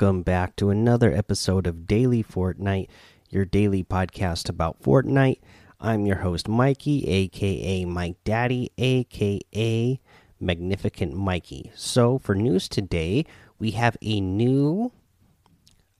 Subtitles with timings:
[0.00, 2.88] Welcome back to another episode of Daily Fortnite,
[3.28, 5.40] your daily podcast about Fortnite.
[5.78, 10.00] I'm your host, Mikey, aka Mike Daddy, aka
[10.40, 11.70] Magnificent Mikey.
[11.74, 13.26] So, for news today,
[13.58, 14.90] we have a new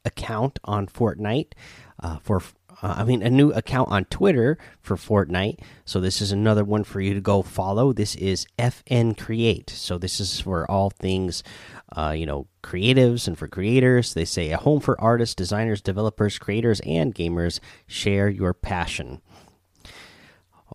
[0.06, 1.52] account on Fortnite
[2.02, 2.40] uh, for
[2.82, 5.58] uh, I mean, a new account on Twitter for Fortnite.
[5.84, 7.92] So this is another one for you to go follow.
[7.92, 9.70] This is FN Create.
[9.70, 11.42] So this is for all things,
[11.94, 14.14] uh, you know, creatives and for creators.
[14.14, 17.60] They say a home for artists, designers, developers, creators, and gamers.
[17.86, 19.20] Share your passion.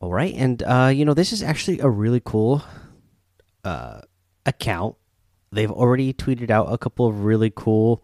[0.02, 2.62] All right, and uh, you know, this is actually a really cool
[3.64, 4.02] uh,
[4.46, 4.98] account.
[5.54, 8.04] They've already tweeted out a couple of really cool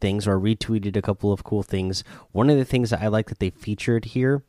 [0.00, 2.04] things or retweeted a couple of cool things.
[2.32, 4.42] One of the things that I like that they featured here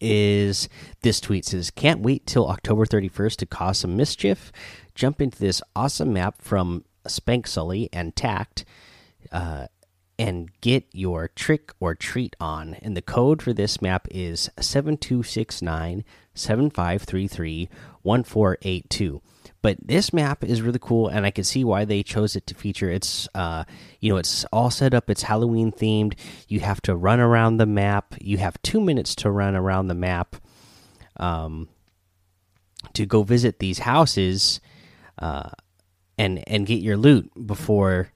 [0.00, 0.68] is
[1.02, 4.52] this tweet says can't wait till October 31st to cause some mischief.
[4.94, 8.64] Jump into this awesome map from Spank Sully and Tact
[9.32, 9.66] uh,
[10.18, 12.74] and get your trick or treat on.
[12.74, 17.68] And the code for this map is 7269 7533
[18.02, 19.22] 1482
[19.62, 22.54] but this map is really cool and i can see why they chose it to
[22.54, 22.90] feature.
[22.90, 23.64] It's uh
[24.00, 26.14] you know it's all set up it's halloween themed.
[26.48, 28.14] You have to run around the map.
[28.20, 30.36] You have two minutes to run around the map
[31.16, 31.68] um
[32.94, 34.60] to go visit these houses
[35.18, 35.50] uh
[36.16, 38.10] and and get your loot before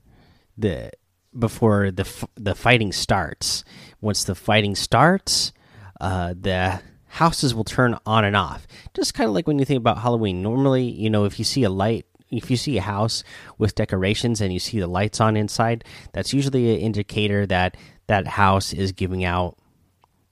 [0.57, 0.91] the
[1.39, 3.65] before the the fighting starts.
[4.01, 5.53] Once the fighting starts
[6.01, 6.81] uh the
[7.13, 8.67] houses will turn on and off.
[8.95, 10.43] Just kind of like when you think about Halloween.
[10.43, 13.23] Normally, you know, if you see a light, if you see a house
[13.59, 17.77] with decorations and you see the lights on inside, that's usually an indicator that
[18.07, 19.59] that house is giving out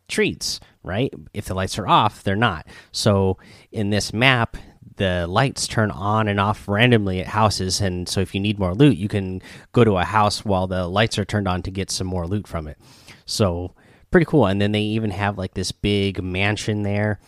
[0.08, 1.12] treats, right?
[1.34, 2.66] If the lights are off, they're not.
[2.92, 3.36] So
[3.70, 4.56] in this map,
[4.96, 8.74] the lights turn on and off randomly at houses and so if you need more
[8.74, 9.40] loot you can
[9.72, 12.46] go to a house while the lights are turned on to get some more loot
[12.46, 12.76] from it
[13.24, 13.72] so
[14.10, 14.46] pretty cool.
[14.46, 17.20] And then they even have like this big mansion there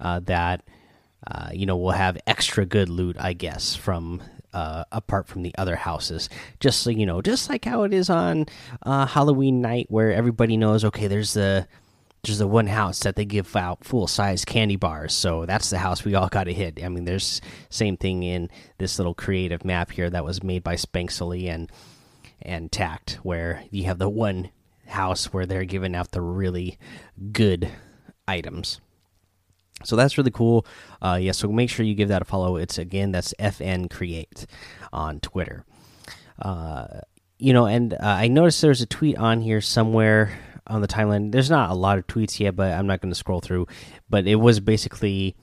[0.00, 0.62] uh, that
[1.26, 5.54] uh, you know will have extra good loot, I guess, from uh, apart from the
[5.58, 6.28] other houses.
[6.60, 8.46] Just so you know, just like how it is on
[8.82, 11.66] uh, Halloween night, where everybody knows, okay, there's the
[12.22, 15.78] there's the one house that they give out full size candy bars, so that's the
[15.78, 16.82] house we all got to hit.
[16.82, 18.48] I mean, there's same thing in
[18.78, 21.70] this little creative map here that was made by Spanksily and
[22.40, 24.50] and Tact, where you have the one
[24.94, 26.78] house where they're giving out the really
[27.32, 27.68] good
[28.26, 28.80] items.
[29.82, 30.66] So that's really cool.
[31.02, 32.56] Uh, yeah, so make sure you give that a follow.
[32.56, 34.46] It's again that's FN Create
[34.92, 35.64] on Twitter.
[36.40, 36.86] Uh,
[37.38, 41.32] you know, and uh, I noticed there's a tweet on here somewhere on the timeline.
[41.32, 43.66] There's not a lot of tweets yet, but I'm not going to scroll through.
[44.08, 45.36] But it was basically,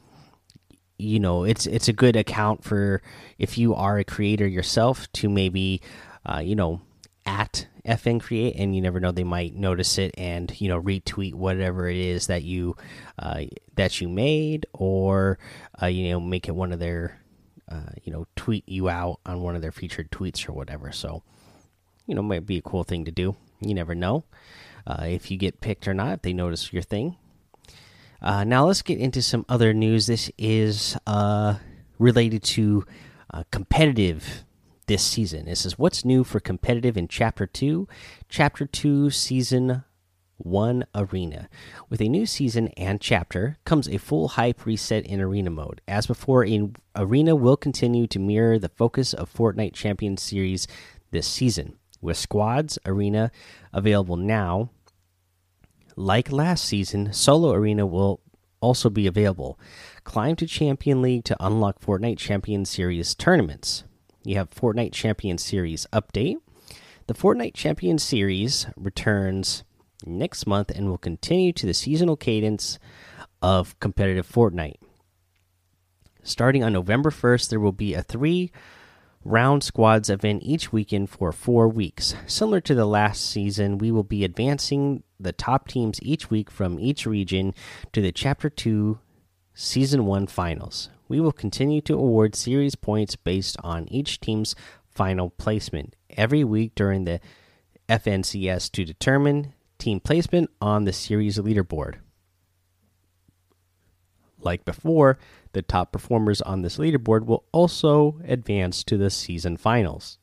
[0.97, 3.01] you know, it's it's a good account for
[3.37, 5.81] if you are a creator yourself to maybe,
[6.25, 6.81] uh, you know,
[7.25, 11.33] at FN create, and you never know they might notice it and you know retweet
[11.33, 12.75] whatever it is that you
[13.19, 13.43] uh,
[13.75, 15.39] that you made, or
[15.81, 17.19] uh, you know make it one of their
[17.69, 20.91] uh, you know tweet you out on one of their featured tweets or whatever.
[20.91, 21.23] So
[22.07, 23.35] you know might be a cool thing to do.
[23.59, 24.23] You never know
[24.85, 26.13] uh, if you get picked or not.
[26.13, 27.17] If they notice your thing.
[28.21, 30.05] Uh, now let's get into some other news.
[30.05, 31.55] This is uh,
[31.97, 32.85] related to
[33.49, 34.43] competitive
[34.87, 35.47] this season.
[35.47, 37.87] It says, What's new for competitive in Chapter 2?
[38.29, 39.83] Chapter 2, Season
[40.37, 41.49] 1 Arena.
[41.89, 45.81] With a new season and chapter comes a full hype reset in Arena mode.
[45.87, 50.67] As before, in Arena will continue to mirror the focus of Fortnite Champions Series
[51.11, 51.77] this season.
[52.01, 53.31] With Squads Arena
[53.73, 54.71] available now,
[55.95, 58.21] like last season, Solo Arena will
[58.59, 59.59] also be available.
[60.03, 63.83] Climb to Champion League to unlock Fortnite Champion Series tournaments
[64.23, 66.37] you have Fortnite Champion Series update.
[67.07, 69.63] The Fortnite Champion Series returns
[70.05, 72.79] next month and will continue to the seasonal cadence
[73.41, 74.77] of competitive Fortnite.
[76.23, 78.51] Starting on November 1st, there will be a three
[79.23, 82.15] round squads event each weekend for four weeks.
[82.27, 86.79] Similar to the last season, we will be advancing the top teams each week from
[86.79, 87.53] each region
[87.93, 88.99] to the Chapter 2
[89.53, 90.89] Season 1 finals.
[91.11, 94.55] We will continue to award series points based on each team's
[94.87, 97.19] final placement every week during the
[97.89, 101.95] FNCS to determine team placement on the series leaderboard.
[104.39, 105.19] Like before,
[105.51, 110.17] the top performers on this leaderboard will also advance to the season finals.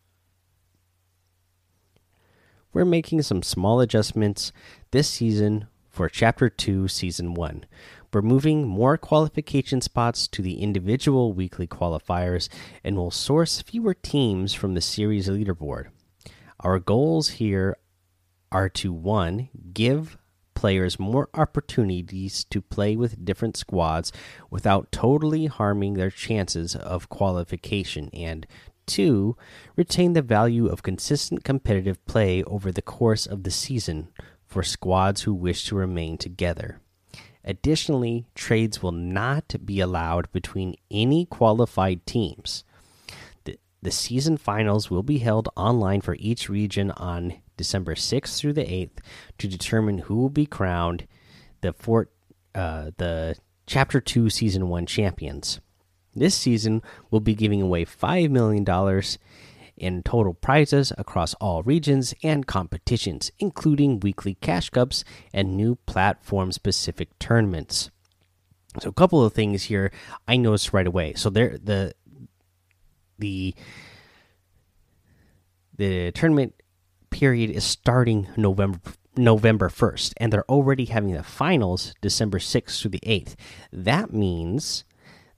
[2.72, 4.52] We're making some small adjustments
[4.92, 5.66] this season
[5.98, 7.64] for Chapter 2, Season 1.
[8.12, 12.48] We're moving more qualification spots to the individual weekly qualifiers
[12.84, 15.88] and will source fewer teams from the series leaderboard.
[16.60, 17.78] Our goals here
[18.52, 20.16] are to one, give
[20.54, 24.12] players more opportunities to play with different squads
[24.50, 28.46] without totally harming their chances of qualification, and
[28.86, 29.36] two,
[29.74, 34.10] retain the value of consistent competitive play over the course of the season
[34.48, 36.80] for squads who wish to remain together.
[37.44, 42.64] Additionally, trades will not be allowed between any qualified teams.
[43.44, 48.54] The, the season finals will be held online for each region on December 6th through
[48.54, 48.98] the 8th
[49.38, 51.06] to determine who will be crowned
[51.60, 52.10] the fort
[52.54, 53.36] uh, the
[53.66, 55.60] chapter 2 season 1 champions.
[56.14, 59.18] This season will be giving away 5 million dollars
[59.78, 66.52] in total prizes across all regions and competitions, including weekly cash cups and new platform
[66.52, 67.90] specific tournaments.
[68.80, 69.90] So a couple of things here
[70.26, 71.14] I noticed right away.
[71.14, 71.94] So there the
[73.18, 73.54] the
[75.76, 76.54] the tournament
[77.10, 78.80] period is starting November
[79.16, 83.34] November 1st and they're already having the finals December 6th through the 8th.
[83.72, 84.84] That means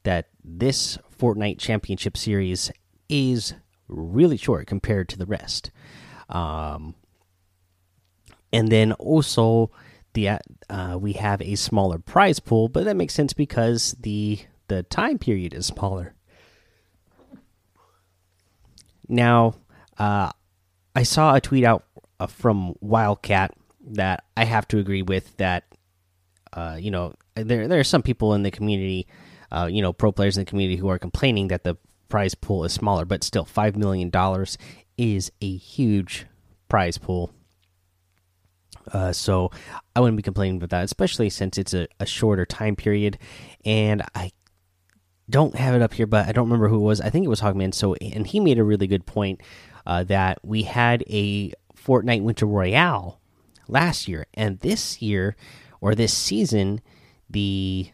[0.03, 2.71] that this Fortnite Championship series
[3.09, 3.55] is
[3.91, 5.71] really short compared to the rest.
[6.29, 6.95] Um,
[8.53, 9.71] and then also
[10.13, 14.83] the uh, we have a smaller prize pool, but that makes sense because the the
[14.85, 16.15] time period is smaller.
[19.09, 19.55] Now,
[19.99, 20.31] uh,
[20.95, 21.85] I saw a tweet out
[22.19, 23.55] uh, from Wildcat
[23.93, 25.37] that I have to agree with.
[25.37, 25.65] That
[26.53, 29.07] uh, you know, there there are some people in the community,
[29.51, 31.77] uh, you know, pro players in the community who are complaining that the
[32.11, 34.59] prize pool is smaller, but still, five million dollars
[34.99, 36.27] is a huge
[36.69, 37.33] prize pool.
[38.93, 39.51] Uh, so
[39.95, 43.19] I wouldn't be complaining about that, especially since it's a, a shorter time period.
[43.65, 44.33] And I
[45.29, 47.01] don't have it up here, but I don't remember who it was.
[47.01, 47.73] I think it was Hogman.
[47.73, 49.41] So, and he made a really good point
[49.87, 53.21] uh, that we had a Fortnite Winter Royale
[53.69, 55.37] last year, and this year
[55.81, 56.81] or this season,
[57.29, 57.91] the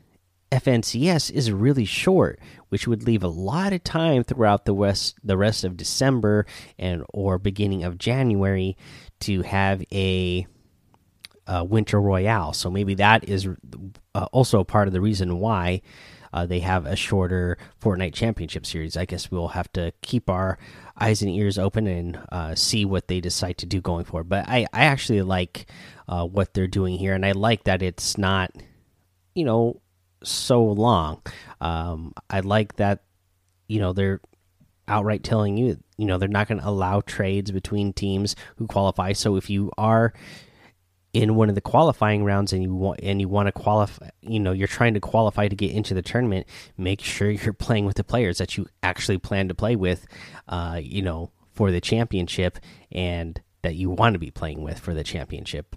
[0.50, 5.36] FNCS is really short, which would leave a lot of time throughout the rest the
[5.36, 6.46] rest of December
[6.78, 8.76] and or beginning of January
[9.20, 10.46] to have a,
[11.46, 12.52] a winter royale.
[12.52, 13.48] So maybe that is
[14.14, 15.82] uh, also part of the reason why
[16.32, 18.96] uh, they have a shorter Fortnite Championship series.
[18.96, 20.58] I guess we'll have to keep our
[20.98, 24.28] eyes and ears open and uh, see what they decide to do going forward.
[24.28, 25.66] But I I actually like
[26.08, 28.50] uh, what they're doing here, and I like that it's not
[29.34, 29.80] you know
[30.22, 31.22] so long.
[31.60, 33.02] Um, I like that,
[33.68, 34.20] you know, they're
[34.88, 39.12] outright telling you, you know, they're not going to allow trades between teams who qualify.
[39.12, 40.12] So if you are
[41.12, 44.38] in one of the qualifying rounds and you want and you want to qualify, you
[44.38, 46.46] know, you're trying to qualify to get into the tournament,
[46.76, 50.06] make sure you're playing with the players that you actually plan to play with,
[50.48, 52.58] uh, you know, for the championship
[52.92, 55.74] and that you want to be playing with for the championship.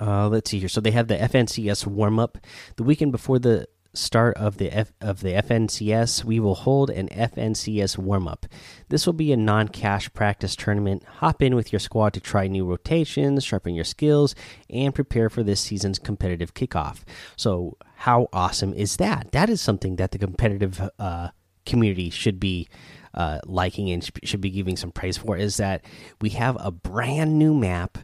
[0.00, 0.68] Uh, let's see here.
[0.68, 2.38] So they have the FNCS warm up
[2.76, 6.24] the weekend before the start of the F of the FNCS.
[6.24, 8.46] We will hold an FNCS warm up.
[8.88, 11.04] This will be a non-cash practice tournament.
[11.04, 14.34] Hop in with your squad to try new rotations, sharpen your skills,
[14.68, 17.02] and prepare for this season's competitive kickoff.
[17.36, 19.30] So how awesome is that?
[19.32, 21.28] That is something that the competitive uh,
[21.64, 22.68] community should be.
[23.16, 25.84] Uh, liking and should be giving some praise for is that
[26.20, 27.96] we have a brand new map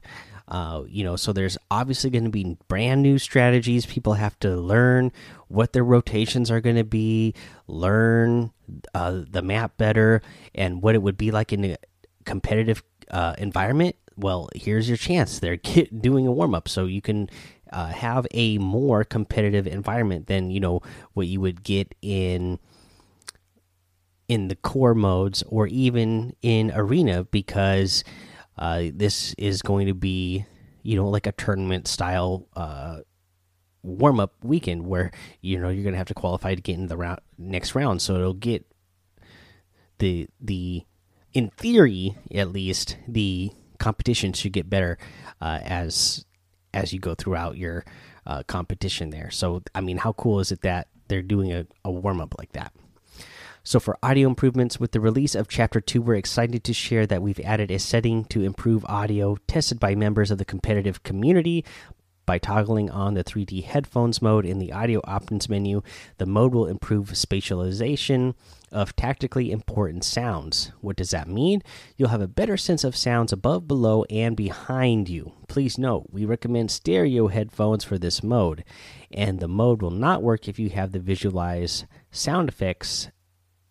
[0.50, 3.87] uh, you know, so there's obviously going to be brand new strategies.
[3.87, 5.12] People have to learn
[5.49, 7.35] what their rotations are going to be,
[7.69, 8.52] learn
[8.92, 10.23] uh, the map better,
[10.54, 11.76] and what it would be like in a
[12.25, 13.95] competitive uh, environment.
[14.16, 15.38] Well, here's your chance.
[15.38, 17.30] They're get, doing a warm up, so you can
[17.73, 22.59] uh, have a more competitive environment than you know what you would get in
[24.26, 28.04] in the core modes or even in arena because
[28.59, 30.45] uh, this is going to be,
[30.83, 33.00] you know, like a tournament style uh,
[33.83, 36.87] warm up weekend where you know you're going to have to qualify to get in
[36.87, 38.02] the round next round.
[38.02, 38.66] So it'll get
[39.99, 40.85] the the
[41.33, 44.99] in theory at least the competition should get better
[45.40, 46.25] uh, as
[46.75, 47.85] as you go throughout your
[48.26, 49.30] uh, competition there.
[49.30, 52.52] So I mean, how cool is it that they're doing a, a warm up like
[52.52, 52.73] that?
[53.62, 57.21] So, for audio improvements, with the release of Chapter 2, we're excited to share that
[57.21, 61.67] we've added a setting to improve audio tested by members of the competitive community.
[62.25, 65.83] By toggling on the 3D headphones mode in the audio options menu,
[66.17, 68.35] the mode will improve spatialization
[68.73, 70.73] of tactically important sounds.
[70.81, 71.62] What does that mean?
[71.97, 75.33] You'll have a better sense of sounds above, below, and behind you.
[75.49, 78.64] Please note, we recommend stereo headphones for this mode,
[79.11, 83.11] and the mode will not work if you have the visualize sound effects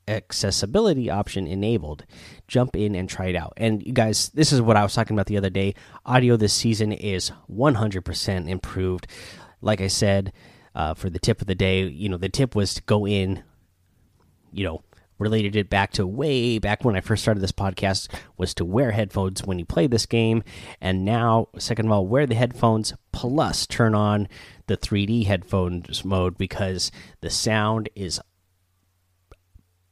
[0.10, 2.06] accessibility option enabled.
[2.48, 3.54] Jump in and try it out.
[3.58, 5.76] And you guys, this is what I was talking about the other day.
[6.06, 9.08] Audio this season is 100% improved.
[9.62, 10.34] Like I said,
[10.76, 13.44] uh, for the tip of the day, you know, the tip was to go in,
[14.52, 14.84] you know,
[15.20, 18.92] related it back to way back when I first started this podcast was to wear
[18.92, 20.44] headphones when you play this game.
[20.82, 24.28] And now, second of all, wear the headphones plus turn on
[24.68, 28.22] the 3D headphones mode because the sound is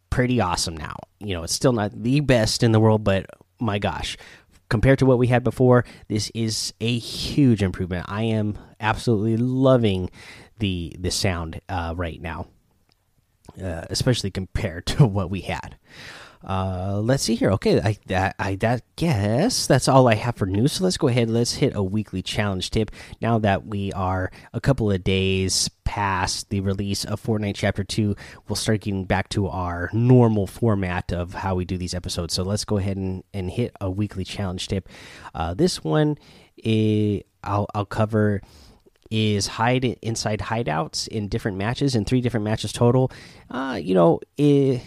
[0.10, 0.96] pretty awesome now.
[1.20, 3.26] You know, it's still not the best in the world, but
[3.60, 4.18] my gosh,
[4.70, 8.06] compared to what we had before, this is a huge improvement.
[8.08, 10.10] I am absolutely loving
[10.60, 12.48] the the sound uh, right now
[13.62, 15.78] uh, especially compared to what we had.
[16.48, 17.52] Uh, let's see here.
[17.52, 20.74] Okay, I that I that guess that's all I have for news.
[20.74, 21.30] So let's go ahead.
[21.32, 22.92] Let's hit a weekly challenge tip.
[23.22, 28.14] Now that we are a couple of days past the release of Fortnite Chapter Two,
[28.48, 32.34] we'll start getting back to our normal format of how we do these episodes.
[32.34, 34.90] So let's go ahead and and hit a weekly challenge tip.
[35.34, 36.18] Uh, this one,
[36.58, 38.42] is, I'll I'll cover
[39.10, 43.10] is hide inside hideouts in different matches in three different matches total.
[43.50, 44.82] Uh, you know, it,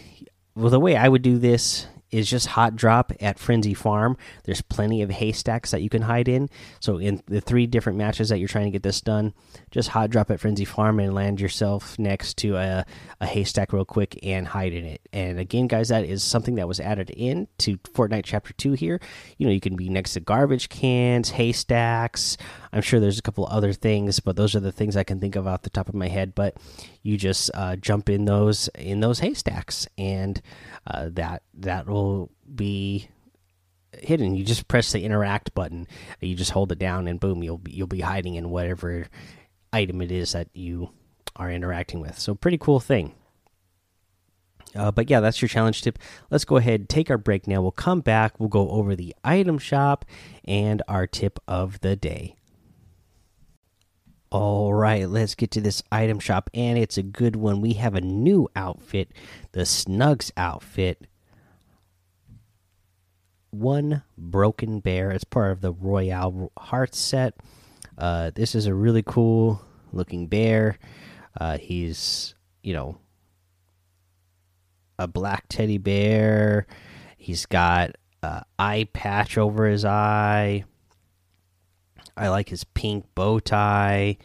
[0.55, 4.17] well, the way I would do this is just hot drop at Frenzy Farm.
[4.45, 6.49] There's plenty of haystacks that you can hide in.
[6.81, 9.33] So in the three different matches that you're trying to get this done,
[9.71, 12.85] just hot drop at Frenzy Farm and land yourself next to a,
[13.21, 15.01] a haystack real quick and hide in it.
[15.13, 19.01] And again, guys, that is something that was added in to Fortnite Chapter 2 here.
[19.39, 22.37] You know, you can be next to garbage cans, haystacks.
[22.73, 25.37] I'm sure there's a couple other things, but those are the things I can think
[25.37, 26.35] of off the top of my head.
[26.35, 26.57] But
[27.03, 30.41] you just uh, jump in those in those haystacks and
[30.93, 33.09] uh, that that will be
[33.93, 34.35] hidden.
[34.35, 35.87] You just press the interact button.
[36.21, 39.07] You just hold it down, and boom, you'll be, you'll be hiding in whatever
[39.73, 40.91] item it is that you
[41.37, 42.19] are interacting with.
[42.19, 43.15] So pretty cool thing.
[44.75, 45.99] Uh, but yeah, that's your challenge tip.
[46.31, 47.61] Let's go ahead take our break now.
[47.61, 48.39] We'll come back.
[48.39, 50.05] We'll go over the item shop
[50.45, 52.37] and our tip of the day.
[54.33, 57.61] All right, let's get to this item shop, and it's a good one.
[57.61, 59.11] We have a new outfit,
[59.51, 61.09] the Snugs outfit.
[63.51, 65.11] One broken bear.
[65.11, 67.35] It's part of the Royale Heart set.
[67.99, 70.79] Uh, this is a really cool looking bear.
[71.39, 72.99] Uh, he's, you know,
[74.97, 76.69] a black teddy bear.
[77.17, 80.65] He's got uh, eye patch over his eye.
[82.17, 84.19] I like his pink bow tie,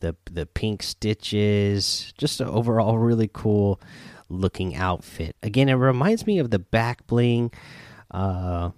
[0.00, 2.12] the the pink stitches.
[2.18, 3.80] Just an overall really cool
[4.28, 5.36] looking outfit.
[5.42, 7.50] Again, it reminds me of the back bling.
[8.10, 8.70] Uh,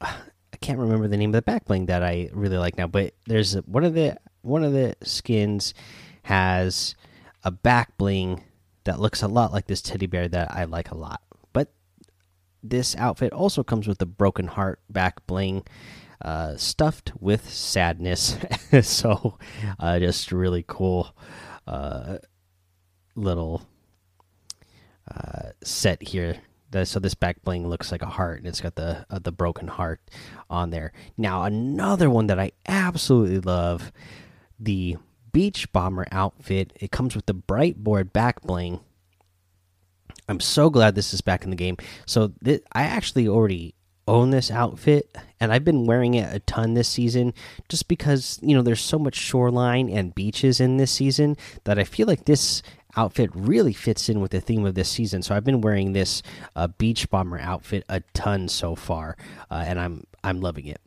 [0.00, 3.14] I can't remember the name of the back bling that I really like now, but
[3.26, 5.74] there's one of the one of the skins
[6.22, 6.94] has
[7.44, 8.42] a back bling
[8.84, 11.20] that looks a lot like this teddy bear that I like a lot.
[11.52, 11.72] But
[12.62, 15.64] this outfit also comes with the broken heart back bling
[16.22, 18.36] uh, stuffed with sadness.
[18.82, 19.38] so,
[19.78, 21.14] uh, just really cool
[21.66, 22.18] uh,
[23.14, 23.62] little
[25.10, 26.36] uh, set here.
[26.84, 29.68] So this back bling looks like a heart, and it's got the uh, the broken
[29.68, 30.00] heart
[30.50, 30.92] on there.
[31.16, 33.90] Now another one that I absolutely love,
[34.60, 34.98] the
[35.32, 36.74] beach bomber outfit.
[36.76, 38.80] It comes with the bright board back bling.
[40.28, 41.78] I'm so glad this is back in the game.
[42.04, 43.74] So I actually already
[44.08, 47.34] own this outfit and I've been wearing it a ton this season
[47.68, 51.84] just because, you know, there's so much shoreline and beaches in this season that I
[51.84, 52.62] feel like this
[52.96, 55.22] outfit really fits in with the theme of this season.
[55.22, 56.22] So I've been wearing this
[56.56, 59.16] uh, beach bomber outfit a ton so far
[59.50, 60.80] uh, and I'm I'm loving it.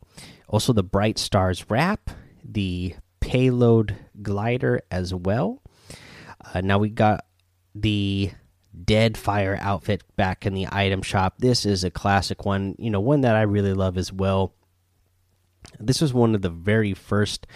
[0.47, 2.09] Also the Bright Stars wrap,
[2.43, 5.61] the payload glider as well.
[6.53, 7.23] Uh, now we got
[7.73, 8.31] the
[8.85, 11.35] Dead Fire outfit back in the item shop.
[11.39, 14.53] This is a classic one, you know, one that I really love as well.
[15.79, 17.47] This was one of the very first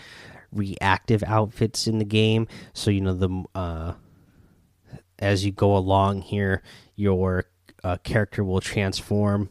[0.52, 2.48] reactive outfits in the game.
[2.74, 3.94] So, you know, the uh
[5.18, 6.62] as you go along here,
[6.96, 7.46] your
[7.84, 9.50] uh, character will transform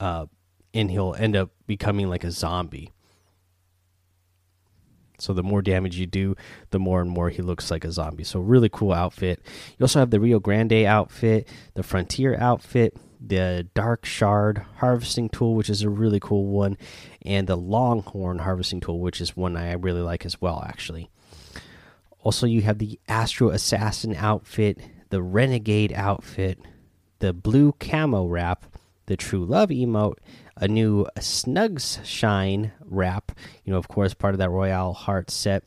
[0.00, 0.26] uh
[0.74, 2.92] and he'll end up becoming like a zombie.
[5.20, 6.34] So the more damage you do,
[6.70, 8.24] the more and more he looks like a zombie.
[8.24, 9.40] So really cool outfit.
[9.78, 15.54] You also have the Rio Grande outfit, the Frontier outfit, the Dark Shard harvesting tool,
[15.54, 16.76] which is a really cool one,
[17.22, 21.10] and the Longhorn harvesting tool, which is one I really like as well, actually.
[22.22, 24.78] Also, you have the Astro Assassin outfit,
[25.10, 26.58] the Renegade outfit,
[27.18, 28.66] the Blue Camo wrap,
[29.10, 30.18] the True Love emote,
[30.56, 33.32] a new Snugs Shine wrap.
[33.64, 35.64] You know, of course, part of that Royale Heart set.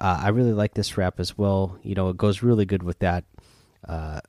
[0.00, 1.80] Uh, I really like this wrap as well.
[1.82, 3.24] You know, it goes really good with that
[3.88, 4.20] uh,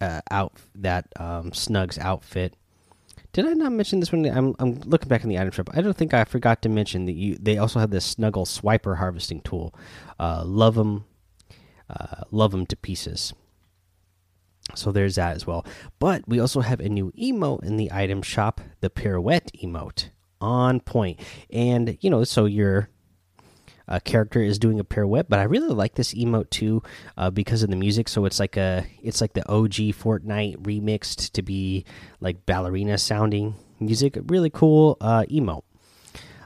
[0.00, 2.54] uh, out that um, Snugs outfit.
[3.32, 4.24] Did I not mention this one?
[4.24, 5.70] I'm I'm looking back in the item shop.
[5.74, 8.98] I don't think I forgot to mention that you they also have this Snuggle Swiper
[8.98, 9.74] harvesting tool.
[10.20, 11.04] Uh, love them,
[11.90, 13.34] uh, love them to pieces.
[14.74, 15.64] So there's that as well.
[15.98, 20.10] But we also have a new emote in the item shop, the pirouette emote,
[20.40, 21.20] on point.
[21.50, 22.88] And you know, so your
[23.88, 26.82] uh, character is doing a pirouette, but I really like this emote too
[27.16, 28.08] uh, because of the music.
[28.08, 31.84] So it's like a it's like the OG Fortnite remixed to be
[32.20, 34.18] like ballerina sounding music.
[34.26, 35.62] Really cool uh, emote.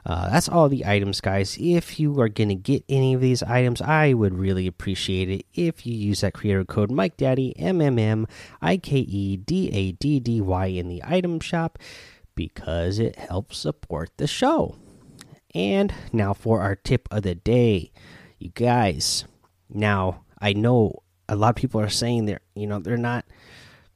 [0.04, 1.56] Uh, that's all the items, guys.
[1.60, 5.46] If you are going to get any of these items, I would really appreciate it
[5.54, 8.26] if you use that creator code Mike Daddy M M M
[8.60, 11.78] I K E D A D D Y in the item shop
[12.34, 14.76] because it helps support the show.
[15.54, 17.92] And now for our tip of the day.
[18.38, 19.24] You guys,
[19.70, 23.24] now I know a lot of people are saying they're, you know, they're not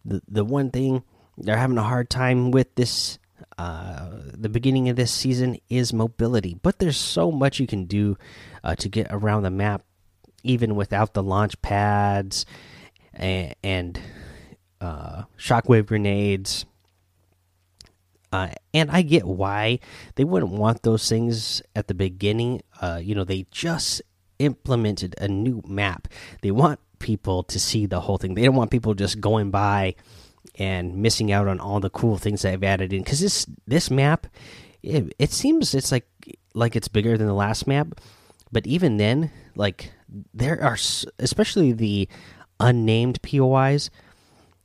[0.04, 1.02] the the one thing
[1.36, 3.18] they're having a hard time with this
[3.58, 8.16] uh, the beginning of this season is mobility, but there's so much you can do
[8.62, 9.82] uh, to get around the map,
[10.42, 12.44] even without the launch pads
[13.14, 14.00] and, and
[14.80, 16.66] uh, shockwave grenades.
[18.32, 19.78] Uh, and I get why
[20.16, 22.62] they wouldn't want those things at the beginning.
[22.80, 24.02] Uh, you know, they just
[24.38, 26.08] implemented a new map.
[26.42, 28.34] They want people to see the whole thing.
[28.34, 29.94] They don't want people just going by
[30.58, 33.02] and missing out on all the cool things that I've added in.
[33.02, 34.26] Because this this map,
[34.82, 36.06] it, it seems it's like
[36.54, 38.00] like it's bigger than the last map,
[38.52, 39.92] but even then, like
[40.32, 40.78] there are
[41.18, 42.08] especially the
[42.58, 43.90] unnamed POIs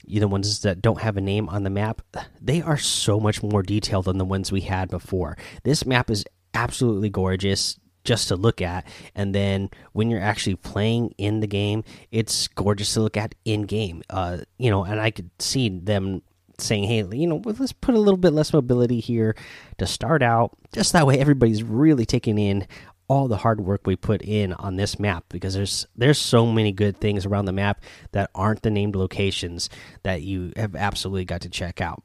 [0.06, 2.02] you know, the ones that don't have a name on the map,
[2.42, 5.38] they are so much more detailed than the ones we had before.
[5.64, 8.86] This map is absolutely gorgeous just to look at.
[9.16, 13.64] And then when you're actually playing in the game it's gorgeous to look at in
[13.64, 16.22] game uh you know and i could see them
[16.58, 19.36] saying hey you know let's put a little bit less mobility here
[19.78, 20.52] to start out.
[20.74, 22.68] Just that way everybody's really taking in
[23.08, 26.72] all the hard work we put in on this map because there's there's so many
[26.72, 29.70] good things around the map that aren't the named locations
[30.04, 32.04] that you have absolutely got to check out.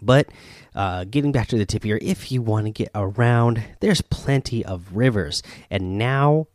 [0.00, 0.28] But
[0.74, 4.64] uh, getting back to the tip here, if you want to get around, there's plenty
[4.64, 6.46] of rivers, and now,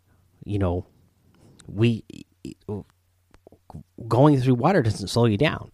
[0.44, 0.86] you know,
[1.68, 2.04] we
[4.08, 5.72] going through water doesn't slow you down.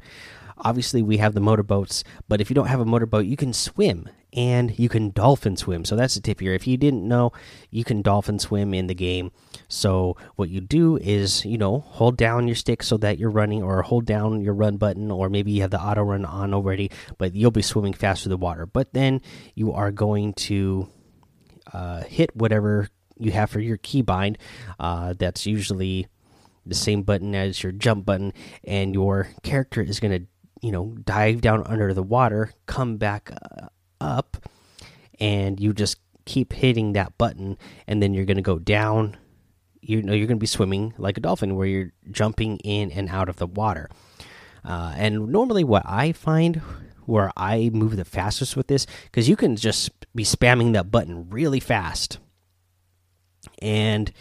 [0.58, 4.10] Obviously, we have the motorboats, but if you don't have a motorboat, you can swim
[4.36, 5.86] and you can dolphin swim.
[5.86, 6.54] So that's a tip here.
[6.54, 7.32] If you didn't know,
[7.70, 9.32] you can dolphin swim in the game.
[9.68, 13.64] So what you do is, you know, hold down your stick so that you're running,
[13.64, 16.92] or hold down your run button, or maybe you have the auto run on already,
[17.18, 18.66] but you'll be swimming fast through the water.
[18.66, 19.22] But then
[19.56, 20.90] you are going to
[21.72, 24.38] uh, hit whatever you have for your keybind.
[24.80, 26.08] Uh, that's usually
[26.66, 30.28] the same button as your jump button, and your character is going to
[30.62, 33.68] you know dive down under the water come back uh,
[34.04, 34.38] up
[35.20, 39.18] and you just keep hitting that button and then you're going to go down.
[39.82, 43.10] You know you're going to be swimming like a dolphin where you're jumping in and
[43.10, 43.90] out of the water.
[44.66, 46.62] Uh, and normally what i find
[47.06, 51.30] where i move the fastest with this because you can just be spamming that button
[51.30, 52.20] really fast.
[53.62, 54.12] And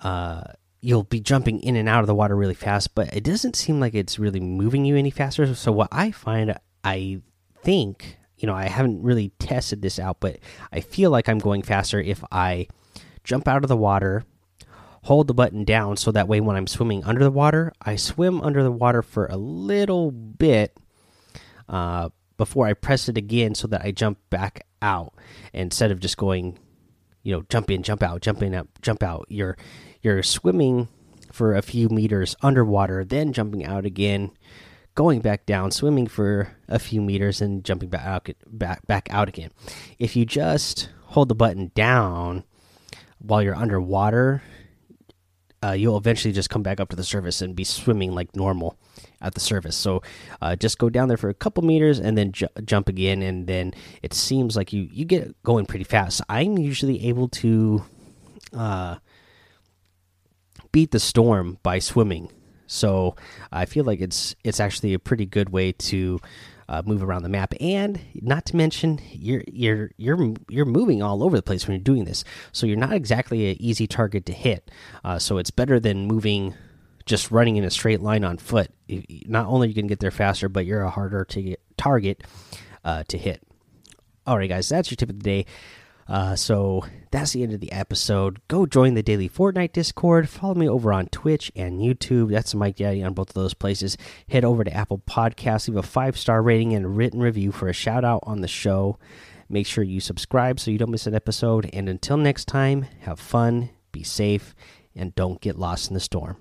[0.00, 0.42] uh,
[0.80, 3.80] you'll be jumping in and out of the water really fast but it doesn't seem
[3.80, 5.52] like it's really moving you any faster.
[5.54, 7.20] So what i find i
[7.64, 10.38] think you know, I haven't really tested this out, but
[10.72, 12.68] I feel like I'm going faster if I
[13.24, 14.24] jump out of the water,
[15.02, 18.40] hold the button down so that way when I'm swimming under the water, I swim
[18.40, 20.76] under the water for a little bit
[21.68, 25.14] uh, before I press it again so that I jump back out
[25.52, 26.58] instead of just going,
[27.22, 29.26] you know, jump in, jump out, jump in, up, jump out.
[29.28, 29.56] You're
[30.00, 30.88] you're swimming
[31.32, 34.30] for a few meters underwater, then jumping out again
[34.98, 39.28] going back down, swimming for a few meters, and jumping back out, back back out
[39.28, 39.52] again.
[40.00, 42.42] If you just hold the button down
[43.20, 44.42] while you're underwater,
[45.64, 48.76] uh, you'll eventually just come back up to the surface and be swimming like normal
[49.20, 49.76] at the surface.
[49.76, 50.02] So
[50.42, 53.46] uh, just go down there for a couple meters and then ju jump again, and
[53.46, 56.22] then it seems like you you get going pretty fast.
[56.28, 57.84] I'm usually able to
[58.52, 58.96] uh,
[60.72, 62.32] beat the storm by swimming
[62.68, 63.16] so
[63.50, 66.20] I feel like it's it's actually a pretty good way to
[66.68, 71.24] uh, move around the map, and not to mention you're you're you're you're moving all
[71.24, 72.22] over the place when you're doing this.
[72.52, 74.70] So you're not exactly an easy target to hit.
[75.02, 76.54] Uh, so it's better than moving
[77.06, 78.70] just running in a straight line on foot.
[79.26, 82.22] Not only you can get there faster, but you're a harder to get target
[82.84, 83.42] uh, to hit.
[84.26, 85.46] All right, guys, that's your tip of the day.
[86.08, 88.40] Uh, so that's the end of the episode.
[88.48, 90.28] Go join the daily Fortnite Discord.
[90.28, 92.30] Follow me over on Twitch and YouTube.
[92.30, 93.96] That's Mike Daddy on both of those places.
[94.28, 97.68] Head over to Apple Podcasts, leave a five star rating and a written review for
[97.68, 98.98] a shout out on the show.
[99.50, 101.68] Make sure you subscribe so you don't miss an episode.
[101.72, 104.54] And until next time, have fun, be safe,
[104.94, 106.36] and don't get lost in the storm.